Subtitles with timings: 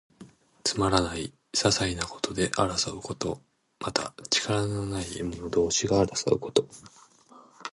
[0.63, 3.39] つまらない、ささいなことで争うこと。
[3.79, 6.67] また、力のない者同士が争うこと。